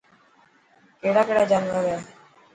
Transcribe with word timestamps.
ڪهڙا 1.01 1.21
ڪهڙا 1.27 1.43
جانور 1.51 1.83
هي. 1.91 1.97